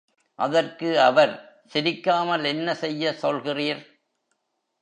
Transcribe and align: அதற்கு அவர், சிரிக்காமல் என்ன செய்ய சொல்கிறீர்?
அதற்கு 0.39 1.01
அவர், 1.01 1.33
சிரிக்காமல் 1.65 2.43
என்ன 2.43 2.75
செய்ய 2.75 3.13
சொல்கிறீர்? 3.21 3.81